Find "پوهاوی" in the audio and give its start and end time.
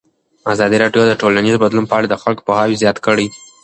2.47-2.79